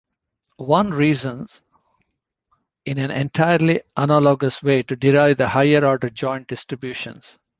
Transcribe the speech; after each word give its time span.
One 0.57 0.89
reasons 0.89 1.61
in 2.87 2.97
an 2.97 3.11
entirely 3.11 3.83
analogous 3.95 4.63
way 4.63 4.81
to 4.81 4.95
derive 4.95 5.37
the 5.37 5.47
higher-order 5.49 6.09
joint 6.09 6.47
distributions. 6.47 7.37